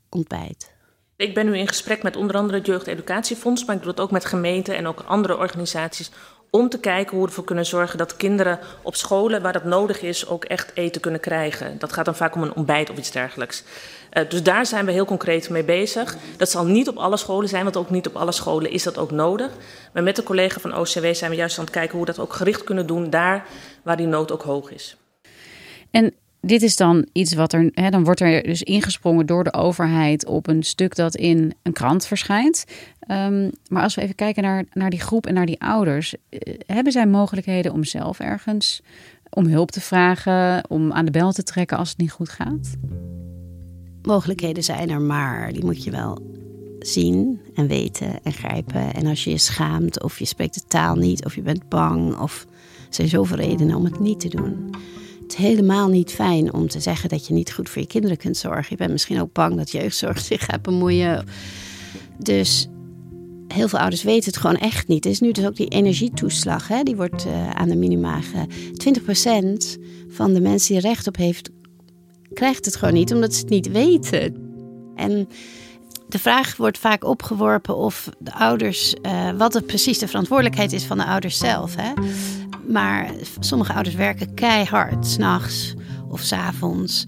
ontbijt. 0.10 0.74
Ik 1.16 1.34
ben 1.34 1.46
nu 1.46 1.58
in 1.58 1.68
gesprek 1.68 2.04
met 2.04 2.16
onder 2.16 2.36
andere 2.36 2.58
het 2.58 2.68
Jeugdeducatiefonds, 2.68 3.66
maar 3.66 3.76
ik 3.76 3.82
doe 3.82 3.92
het 3.92 4.00
ook 4.00 4.12
met 4.12 4.26
gemeenten 4.26 4.76
en 4.76 4.88
ook 4.88 5.00
andere 5.00 5.38
organisaties 5.38 6.12
om 6.52 6.70
te 6.70 6.80
kijken 6.80 7.12
hoe 7.12 7.22
we 7.22 7.28
ervoor 7.28 7.44
kunnen 7.44 7.66
zorgen 7.66 7.98
dat 7.98 8.16
kinderen 8.16 8.60
op 8.82 8.96
scholen 8.96 9.42
waar 9.42 9.54
dat 9.54 9.64
nodig 9.64 10.02
is 10.02 10.28
ook 10.28 10.46
echt 10.46 10.72
eten 10.74 11.02
kunnen 11.02 11.20
krijgen. 11.20 11.80
Dat 11.80 11.94
gaat 11.94 12.06
dan 12.06 12.16
vaak 12.16 12.36
om 12.36 12.44
een 12.44 12.56
ontbijt 12.56 12.90
of 12.90 12.98
iets 12.98 13.12
dergelijks. 13.12 13.64
Uh, 14.14 14.30
dus 14.30 14.44
daar 14.44 14.66
zijn 14.66 14.86
we 14.86 14.92
heel 14.92 15.06
concreet 15.06 15.50
mee 15.50 15.64
bezig. 15.64 16.18
Dat 16.38 16.50
zal 16.50 16.66
niet 16.66 16.88
op 16.88 16.98
alle 16.98 17.18
scholen 17.18 17.50
zijn, 17.50 17.64
want 17.64 17.78
ook 17.78 17.90
niet 17.90 18.08
op 18.08 18.16
alle 18.16 18.32
scholen 18.32 18.72
is 18.72 18.84
dat 18.84 18.98
ook 18.98 19.12
nodig. 19.12 19.52
Maar 19.94 20.04
met 20.04 20.16
de 20.16 20.24
collega 20.24 20.60
van 20.60 20.78
OCW 20.78 21.06
zijn 21.14 21.32
we 21.32 21.38
juist 21.38 21.58
aan 21.58 21.64
het 21.64 21.74
kijken 21.74 21.98
hoe 21.98 22.06
we 22.06 22.14
dat 22.14 22.26
ook 22.26 22.34
gericht 22.34 22.64
kunnen 22.64 22.88
doen 22.88 23.10
daar 23.10 23.46
waar 23.84 23.98
die 23.98 24.08
nood 24.08 24.32
ook 24.32 24.44
hoog 24.44 24.72
is. 24.72 24.98
En 25.92 26.14
dit 26.42 26.62
is 26.62 26.76
dan 26.76 27.08
iets 27.12 27.34
wat 27.34 27.54
er, 27.54 27.70
hè, 27.74 27.90
dan 27.90 28.04
wordt 28.04 28.20
er 28.20 28.44
dus 28.44 28.64
ingesprongen 28.64 29.26
door 29.26 29.44
de 29.44 29.54
overheid 29.54 30.26
op 30.26 30.48
een 30.48 30.64
stuk 30.64 30.96
dat 30.96 31.16
in 31.16 31.54
een 31.64 31.74
krant 31.74 32.06
verschijnt. 32.06 32.66
Um, 33.08 33.52
maar 33.68 33.84
als 33.84 33.96
we 33.96 34.02
even 34.02 34.16
kijken 34.16 34.44
naar, 34.44 34.66
naar 34.74 34.90
die 34.90 35.00
groep 35.00 35.26
en 35.26 35.34
naar 35.34 35.46
die 35.46 35.62
ouders, 35.62 36.16
eh, 36.30 36.54
hebben 36.66 36.92
zij 36.92 37.08
mogelijkheden 37.08 37.74
om 37.74 37.84
zelf 37.84 38.20
ergens 38.20 38.82
om 39.30 39.46
hulp 39.46 39.72
te 39.72 39.82
vragen, 39.82 40.70
om 40.70 40.92
aan 40.92 41.06
de 41.06 41.12
bel 41.12 41.32
te 41.32 41.44
trekken 41.44 41.78
als 41.78 41.90
het 41.90 41.98
niet 41.98 42.12
goed 42.12 42.30
gaat? 42.30 42.76
Mogelijkheden 44.02 44.64
zijn 44.64 44.90
er, 44.90 45.02
maar 45.02 45.54
die 45.54 45.66
moet 45.66 45.84
je 45.84 45.92
wel 45.92 46.22
zien 46.80 47.42
en 47.56 47.68
weten 47.68 48.24
en 48.24 48.34
grijpen. 48.34 48.94
En 48.94 49.06
als 49.06 49.24
je 49.24 49.30
je 49.30 49.38
schaamt 49.38 50.04
of 50.04 50.20
je 50.20 50.26
spreekt 50.26 50.54
de 50.54 50.64
taal 50.68 50.96
niet 50.96 51.26
of 51.26 51.36
je 51.36 51.42
bent 51.42 51.70
bang 51.70 52.18
of 52.18 52.46
er 52.88 52.96
zijn 52.96 53.08
zoveel 53.08 53.38
redenen 53.38 53.76
om 53.76 53.86
het 53.86 54.00
niet 54.00 54.20
te 54.20 54.30
doen 54.30 54.70
helemaal 55.36 55.90
niet 55.90 56.12
fijn 56.12 56.54
om 56.54 56.68
te 56.68 56.80
zeggen 56.80 57.10
dat 57.10 57.28
je 57.28 57.34
niet 57.34 57.54
goed 57.54 57.70
voor 57.70 57.82
je 57.82 57.88
kinderen 57.88 58.18
kunt 58.18 58.38
zorgen. 58.38 58.68
Je 58.70 58.76
bent 58.76 58.92
misschien 58.92 59.22
ook 59.22 59.34
bang 59.34 59.56
dat 59.56 59.72
jeugdzorg 59.72 60.20
zich 60.32 60.46
gaat 60.46 60.62
bemoeien. 60.62 61.26
Dus 62.18 62.68
heel 63.48 63.68
veel 63.68 63.80
ouders 63.80 64.04
weten 64.04 64.32
het 64.32 64.38
gewoon 64.38 64.58
echt 64.58 64.88
niet. 64.88 65.06
Er 65.06 65.12
is 65.12 65.20
nu 65.20 65.32
dus 65.32 65.46
ook 65.46 65.56
die 65.56 65.68
energietoeslag, 65.68 66.68
hè? 66.68 66.84
die 66.84 66.96
wordt 66.96 67.26
uh, 67.26 67.50
aan 67.50 67.70
de 67.70 67.76
minima. 67.76 68.20
20% 68.22 68.24
van 70.08 70.34
de 70.34 70.42
mensen 70.42 70.74
die 70.74 70.82
recht 70.82 71.08
op 71.08 71.16
heeft, 71.16 71.50
krijgt 72.34 72.66
het 72.66 72.76
gewoon 72.76 72.94
niet, 72.94 73.14
omdat 73.14 73.34
ze 73.34 73.40
het 73.40 73.50
niet 73.50 73.72
weten. 73.72 74.36
En 74.96 75.28
de 76.08 76.20
vraag 76.20 76.58
wordt 76.58 76.78
vaak 76.78 77.04
opgeworpen 77.04 77.76
of 77.76 78.10
de 78.20 78.34
ouders, 78.34 78.96
uh, 79.02 79.32
wat 79.38 79.54
het 79.54 79.66
precies 79.66 80.00
de 80.00 80.08
verantwoordelijkheid 80.08 80.74
is 80.74 80.84
van 80.84 80.98
de 80.98 81.06
ouders 81.06 81.38
zelf. 81.38 81.76
Hè? 81.76 81.94
Maar 82.68 83.12
sommige 83.40 83.74
ouders 83.74 83.96
werken 83.96 84.34
keihard, 84.34 85.08
s'nachts 85.08 85.74
of 86.10 86.22
s'avonds, 86.22 87.06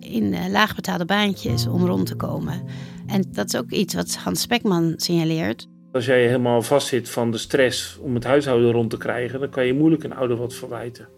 in 0.00 0.32
uh, 0.32 0.48
laagbetaalde 0.50 1.04
baantjes 1.04 1.66
om 1.66 1.86
rond 1.86 2.06
te 2.06 2.16
komen. 2.16 2.62
En 3.06 3.24
dat 3.32 3.46
is 3.46 3.56
ook 3.56 3.70
iets 3.70 3.94
wat 3.94 4.16
Hans 4.16 4.40
Spekman 4.40 4.94
signaleert. 4.96 5.66
Als 5.92 6.06
jij 6.06 6.26
helemaal 6.26 6.62
vastzit 6.62 7.10
van 7.10 7.30
de 7.30 7.38
stress 7.38 7.98
om 8.00 8.14
het 8.14 8.24
huishouden 8.24 8.72
rond 8.72 8.90
te 8.90 8.96
krijgen, 8.96 9.40
dan 9.40 9.50
kan 9.50 9.66
je 9.66 9.74
moeilijk 9.74 10.04
een 10.04 10.14
ouder 10.14 10.36
wat 10.36 10.54
verwijten. 10.54 11.08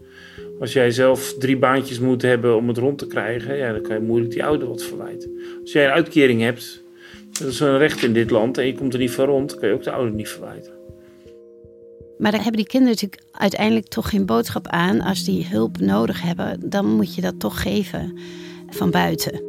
Als 0.60 0.72
jij 0.72 0.90
zelf 0.90 1.34
drie 1.38 1.58
baantjes 1.58 2.00
moet 2.00 2.22
hebben 2.22 2.56
om 2.56 2.68
het 2.68 2.78
rond 2.78 2.98
te 2.98 3.06
krijgen, 3.06 3.56
ja, 3.56 3.72
dan 3.72 3.82
kan 3.82 3.96
je 3.96 4.02
moeilijk 4.02 4.32
die 4.32 4.44
ouder 4.44 4.68
wat 4.68 4.82
verwijten. 4.82 5.30
Als 5.60 5.72
jij 5.72 5.84
een 5.84 5.92
uitkering 5.92 6.40
hebt, 6.40 6.82
dat 7.30 7.48
is 7.48 7.60
een 7.60 7.78
recht 7.78 8.02
in 8.02 8.12
dit 8.12 8.30
land 8.30 8.58
en 8.58 8.66
je 8.66 8.74
komt 8.74 8.92
er 8.92 8.98
niet 8.98 9.10
van 9.10 9.24
rond, 9.24 9.54
kan 9.54 9.68
je 9.68 9.74
ook 9.74 9.82
de 9.82 9.90
ouder 9.90 10.14
niet 10.14 10.28
verwijten. 10.28 10.77
Maar 12.18 12.30
dan 12.30 12.40
hebben 12.40 12.60
die 12.60 12.70
kinderen 12.70 12.94
natuurlijk 12.94 13.30
uiteindelijk 13.32 13.88
toch 13.88 14.08
geen 14.08 14.26
boodschap 14.26 14.66
aan. 14.66 15.00
Als 15.00 15.24
die 15.24 15.46
hulp 15.46 15.78
nodig 15.78 16.22
hebben, 16.22 16.70
dan 16.70 16.96
moet 16.96 17.14
je 17.14 17.20
dat 17.20 17.40
toch 17.40 17.62
geven 17.62 18.18
van 18.68 18.90
buiten. 18.90 19.42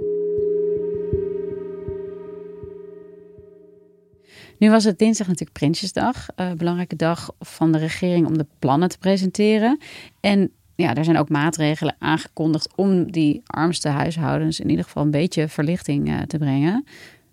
Nu 4.57 4.69
was 4.69 4.83
het 4.83 4.99
dinsdag 4.99 5.27
natuurlijk 5.27 5.57
Prinsjesdag. 5.57 6.25
Een 6.35 6.57
belangrijke 6.57 6.95
dag 6.95 7.31
van 7.39 7.71
de 7.71 7.77
regering 7.77 8.27
om 8.27 8.37
de 8.37 8.45
plannen 8.59 8.89
te 8.89 8.97
presenteren. 8.97 9.79
En 10.19 10.51
ja, 10.75 10.95
er 10.95 11.03
zijn 11.03 11.17
ook 11.17 11.29
maatregelen 11.29 11.95
aangekondigd 11.99 12.75
om 12.75 13.11
die 13.11 13.41
armste 13.45 13.87
huishoudens 13.87 14.59
in 14.59 14.69
ieder 14.69 14.85
geval 14.85 15.03
een 15.03 15.11
beetje 15.11 15.47
verlichting 15.47 16.09
uh, 16.09 16.21
te 16.21 16.37
brengen. 16.37 16.85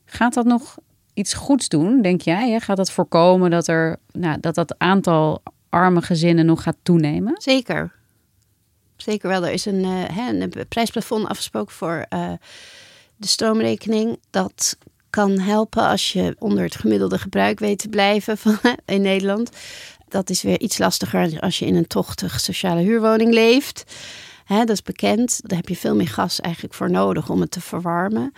Gaat 0.04 0.34
dat 0.34 0.46
nog 0.46 0.76
iets 1.16 1.34
goeds 1.34 1.68
doen, 1.68 2.02
denk 2.02 2.20
jij? 2.20 2.60
Gaat 2.60 2.76
dat 2.76 2.90
voorkomen 2.90 3.50
dat 3.50 3.66
er 3.68 3.96
nou, 4.12 4.40
dat, 4.40 4.54
dat 4.54 4.74
aantal 4.78 5.42
arme 5.68 6.02
gezinnen 6.02 6.46
nog 6.46 6.62
gaat 6.62 6.76
toenemen? 6.82 7.34
Zeker. 7.38 7.92
Zeker 8.96 9.28
wel. 9.28 9.44
Er 9.44 9.52
is 9.52 9.66
een, 9.66 9.84
uh, 9.84 10.28
een 10.28 10.52
prijsplafond 10.68 11.28
afgesproken 11.28 11.74
voor 11.74 12.06
uh, 12.10 12.32
de 13.16 13.26
stroomrekening. 13.26 14.18
Dat 14.30 14.78
kan 15.10 15.38
helpen 15.38 15.88
als 15.88 16.12
je 16.12 16.36
onder 16.38 16.62
het 16.62 16.76
gemiddelde 16.76 17.18
gebruik 17.18 17.58
weet 17.58 17.78
te 17.78 17.88
blijven 17.88 18.38
van, 18.38 18.58
in 18.84 19.02
Nederland. 19.02 19.50
Dat 20.08 20.30
is 20.30 20.42
weer 20.42 20.60
iets 20.60 20.78
lastiger 20.78 21.40
als 21.40 21.58
je 21.58 21.66
in 21.66 21.76
een 21.76 21.86
tochtig 21.86 22.40
sociale 22.40 22.80
huurwoning 22.80 23.32
leeft. 23.32 23.84
Dat 24.46 24.68
is 24.68 24.82
bekend. 24.82 25.40
Daar 25.42 25.58
heb 25.58 25.68
je 25.68 25.76
veel 25.76 25.94
meer 25.94 26.08
gas 26.08 26.40
eigenlijk 26.40 26.74
voor 26.74 26.90
nodig 26.90 27.30
om 27.30 27.40
het 27.40 27.50
te 27.50 27.60
verwarmen. 27.60 28.32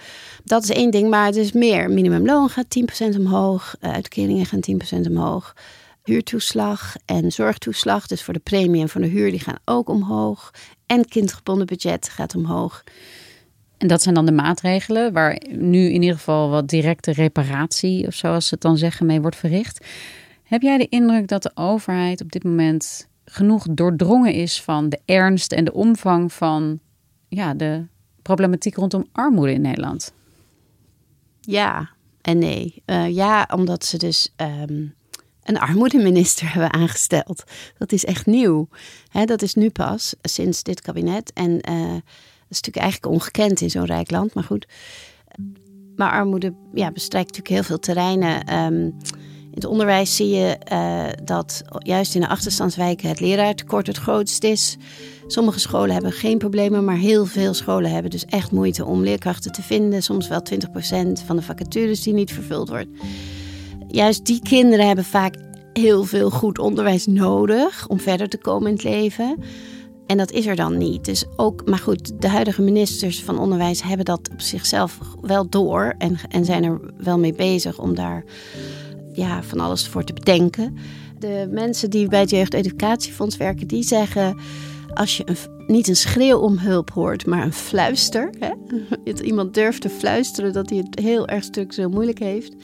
Dat 0.45 0.63
is 0.63 0.71
één 0.71 0.91
ding, 0.91 1.11
maar 1.11 1.27
het 1.27 1.37
is 1.37 1.53
meer. 1.53 1.91
Minimumloon 1.91 2.49
gaat 2.49 2.71
10% 2.71 3.19
omhoog, 3.19 3.77
eh, 3.81 3.93
uitkeringen 3.93 4.47
gaan 4.47 4.61
10% 4.61 5.07
omhoog. 5.07 5.57
Huurtoeslag 6.03 6.97
en 7.05 7.33
zorgtoeslag, 7.33 8.07
dus 8.07 8.23
voor 8.23 8.35
de 8.35 8.41
premie 8.41 8.83
en 8.83 8.89
voor 8.89 9.01
de 9.01 9.07
huur, 9.07 9.31
die 9.31 9.41
gaan 9.41 9.59
ook 9.65 9.89
omhoog. 9.89 10.51
En 10.87 11.09
kindgebonden 11.09 11.67
budget 11.67 12.09
gaat 12.09 12.35
omhoog. 12.35 12.85
En 13.79 13.89
dat 13.89 14.03
zijn 14.03 14.15
dan 14.15 14.27
de 14.27 14.33
maatregelen 14.33 15.13
waar 15.13 15.43
nu 15.51 15.79
in 15.79 16.03
ieder 16.03 16.17
geval 16.17 16.51
wat 16.51 16.69
directe 16.69 17.13
reparatie, 17.13 18.07
of 18.07 18.15
zoals 18.15 18.47
ze 18.49 18.55
het 18.55 18.63
dan 18.63 18.79
zeggen, 18.79 19.07
mee 19.07 19.21
wordt 19.21 19.37
verricht. 19.37 19.87
Heb 20.43 20.63
jij 20.63 20.79
de 20.79 20.89
indruk 20.89 21.29
dat 21.29 21.43
de 21.43 21.51
overheid 21.55 22.23
op 22.23 22.33
dit 22.33 22.45
moment 22.45 23.09
genoeg 23.31 23.67
doordrongen 23.71 24.33
is 24.33 24.63
van 24.63 24.89
de 24.89 25.01
ernst 25.05 25.53
en 25.53 25.65
de 25.65 25.73
omvang 25.73 26.33
van 26.33 26.81
ja, 27.29 27.55
de 27.55 27.87
problematiek 28.23 28.75
rondom 28.75 29.07
armoede 29.13 29.53
in 29.53 29.61
Nederland? 29.61 30.13
Ja 31.41 31.97
en 32.29 32.39
nee. 32.39 32.83
Uh, 32.87 33.15
ja, 33.15 33.49
omdat 33.55 33.85
ze 33.85 33.99
dus 33.99 34.35
um, 34.37 34.95
een 35.43 35.59
armoedeminister 35.59 36.47
hebben 36.53 36.73
aangesteld. 36.73 37.45
Dat 37.79 37.93
is 37.93 38.05
echt 38.05 38.27
nieuw. 38.27 38.69
Dat 39.25 39.43
is 39.43 39.55
nu 39.55 39.71
pas, 39.71 40.15
sinds 40.23 40.63
dit 40.63 40.81
kabinet. 40.81 41.33
En 41.33 41.51
uh, 41.51 41.93
dat 41.93 42.57
is 42.57 42.61
natuurlijk 42.61 42.85
eigenlijk 42.85 43.13
ongekend 43.15 43.61
in 43.61 43.71
zo'n 43.71 43.85
rijk 43.85 44.11
land, 44.11 44.35
maar 44.35 44.45
goed. 44.45 44.67
Maar 45.97 46.11
armoede 46.11 46.55
ja, 46.75 46.91
bestrijkt 46.91 47.29
natuurlijk 47.29 47.55
heel 47.55 47.65
veel 47.65 47.79
terreinen. 47.79 48.45
In 48.45 48.95
het 49.59 49.71
onderwijs 49.71 50.17
zie 50.17 50.29
je 50.29 50.57
uh, 50.73 51.05
dat 51.25 51.63
juist 51.79 52.15
in 52.15 52.21
de 52.21 52.29
achterstandswijken 52.29 53.09
het 53.09 53.21
leraartekort 53.21 53.87
het 53.87 53.97
grootst 53.97 54.45
is. 54.45 54.77
Sommige 55.27 55.59
scholen 55.59 55.93
hebben 55.93 56.13
geen 56.13 56.39
problemen, 56.39 56.85
maar 56.85 56.97
heel 56.97 57.27
veel 57.27 57.55
scholen 57.55 57.91
hebben 57.91 58.11
dus 58.11 58.25
echt 58.25 58.51
moeite 58.51 58.85
om 58.85 59.03
leerkrachten 59.03 59.53
te 59.53 59.63
vinden. 59.63 60.03
Soms 60.03 60.29
wel 60.29 60.43
20% 60.53 61.25
van 61.27 61.37
de 61.37 61.43
vacatures 61.43 62.03
die 62.03 62.13
niet 62.13 62.33
vervuld 62.33 62.69
wordt. 62.69 62.89
Juist 63.89 64.27
die 64.27 64.41
kinderen 64.43 64.87
hebben 64.87 65.05
vaak 65.05 65.35
heel 65.73 66.05
veel 66.05 66.31
goed 66.31 66.59
onderwijs 66.59 67.07
nodig 67.07 67.89
om 67.89 68.01
verder 68.01 68.29
te 68.29 68.39
komen 68.39 68.69
in 68.69 68.75
het 68.75 68.85
leven. 68.85 69.37
En 70.07 70.17
dat 70.17 70.31
is 70.31 70.47
er 70.47 70.57
dan 70.57 70.79
niet. 70.79 71.05
Dus 71.05 71.25
ook, 71.37 71.69
maar 71.69 71.79
goed, 71.79 72.23
de 72.23 72.29
huidige 72.29 72.63
ministers 72.63 73.23
van 73.23 73.39
onderwijs 73.39 73.83
hebben 73.83 74.05
dat 74.05 74.31
op 74.33 74.41
zichzelf 74.41 74.99
wel 75.21 75.49
door 75.49 75.95
en, 75.99 76.17
en 76.29 76.45
zijn 76.45 76.65
er 76.65 76.81
wel 76.97 77.19
mee 77.19 77.33
bezig 77.33 77.79
om 77.79 77.95
daar 77.95 78.25
ja, 79.19 79.43
van 79.43 79.61
alles 79.61 79.89
voor 79.89 80.05
te 80.05 80.13
bedenken. 80.13 80.77
De 81.19 81.49
mensen 81.51 81.91
die 81.91 82.09
bij 82.09 82.21
het 82.21 82.31
Jeugdeducatiefonds 82.31 83.37
werken, 83.37 83.67
die 83.67 83.83
zeggen 83.83 84.37
als 84.95 85.17
je 85.17 85.23
een, 85.27 85.37
niet 85.67 85.89
een 85.89 85.97
schreeuw 85.97 86.39
om 86.39 86.59
hulp 86.59 86.91
hoort, 86.91 87.27
maar 87.27 87.43
een 87.43 87.53
fluister. 87.53 88.31
Hè? 88.39 88.51
Dat 89.05 89.21
iemand 89.21 89.55
durft 89.55 89.81
te 89.81 89.89
fluisteren 89.89 90.53
dat 90.53 90.71
hij 90.71 90.79
het 90.79 90.99
heel 90.99 91.29
erg 91.29 91.45
structureel 91.45 91.91
moeilijk 91.91 92.19
heeft. 92.19 92.55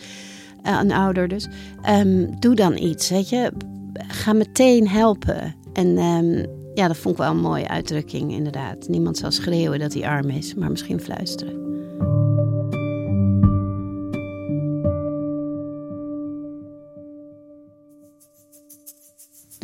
Uh, 0.66 0.78
een 0.82 0.92
ouder 0.92 1.28
dus. 1.28 1.49
Um, 1.88 2.40
doe 2.40 2.54
dan 2.54 2.76
iets, 2.76 3.11
weet 3.11 3.28
je. 3.28 3.52
Ga 3.92 4.32
meteen 4.32 4.88
helpen. 4.88 5.54
En 5.73 5.99
um, 5.99 6.46
ja, 6.75 6.88
dat 6.88 6.96
vond 6.96 7.14
ik 7.14 7.20
wel 7.20 7.30
een 7.30 7.40
mooie 7.40 7.68
uitdrukking, 7.68 8.32
inderdaad. 8.32 8.88
Niemand 8.88 9.18
zal 9.18 9.30
schreeuwen 9.30 9.78
dat 9.78 9.94
hij 9.94 10.08
arm 10.08 10.30
is, 10.30 10.54
maar 10.54 10.70
misschien 10.70 11.00
fluisteren. 11.00 11.63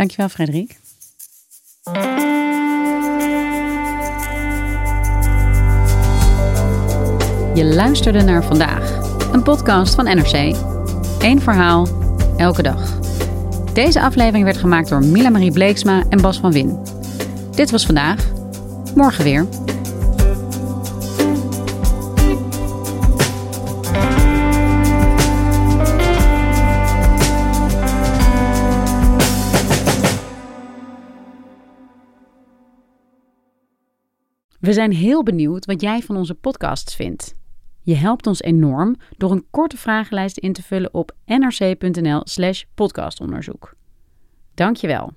Dankjewel, 0.01 0.29
Frederik. 0.29 0.81
Je 7.55 7.65
luisterde 7.65 8.23
naar 8.23 8.45
vandaag, 8.45 8.99
een 9.33 9.43
podcast 9.43 9.95
van 9.95 10.05
NRC. 10.05 10.57
Eén 11.19 11.41
verhaal, 11.41 11.89
elke 12.37 12.63
dag. 12.63 12.99
Deze 13.73 14.01
aflevering 14.01 14.45
werd 14.45 14.57
gemaakt 14.57 14.89
door 14.89 15.05
Mila 15.05 15.29
Marie 15.29 15.53
Bleeksma 15.53 16.05
en 16.09 16.21
Bas 16.21 16.41
van 16.41 16.53
Win. 16.53 16.79
Dit 17.51 17.71
was 17.71 17.87
vandaag. 17.87 18.25
Morgen 18.95 19.25
weer. 19.25 19.47
We 34.71 34.77
zijn 34.77 34.93
heel 34.93 35.23
benieuwd 35.23 35.67
wat 35.67 35.81
jij 35.81 36.03
van 36.03 36.17
onze 36.17 36.35
podcasts 36.35 36.95
vindt. 36.95 37.35
Je 37.83 37.95
helpt 37.95 38.27
ons 38.27 38.43
enorm 38.43 38.97
door 39.17 39.31
een 39.31 39.47
korte 39.51 39.77
vragenlijst 39.77 40.39
in 40.39 40.53
te 40.53 40.63
vullen 40.63 40.95
op 40.95 41.13
nrc.nl/slash 41.27 42.63
podcastonderzoek. 42.75 43.75
Dank 44.55 44.77
je 44.77 44.87
wel. 44.87 45.13